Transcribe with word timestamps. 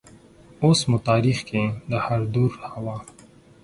اوس 0.63 0.79
مو 0.89 0.97
تاریخ 1.09 1.37
کې 1.49 1.63
د 1.89 1.91
هردور 2.05 2.51
حوا 2.69 2.97